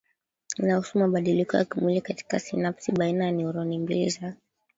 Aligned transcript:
Inahusu 0.57 0.99
mabadiliko 0.99 1.57
ya 1.57 1.65
kimwili 1.65 2.01
katika 2.01 2.39
sinapsi 2.39 2.91
baina 2.91 3.25
ya 3.25 3.31
neuroni 3.31 3.77
mbili 3.79 4.09
za 4.09 4.35